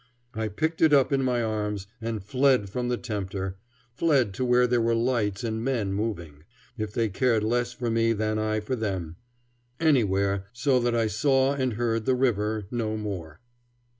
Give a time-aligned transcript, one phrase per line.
[0.33, 3.57] I picked it up in my arms and fled from the tempter;
[3.93, 6.43] fled to where there were lights and men moving,
[6.75, 9.17] if they cared less for me than I for them
[9.79, 13.41] anywhere so that I saw and heard the river no more.